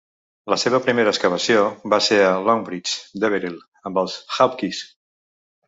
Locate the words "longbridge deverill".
2.47-3.63